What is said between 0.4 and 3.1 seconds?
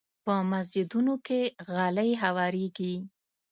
مسجدونو کې غالۍ هوارېږي.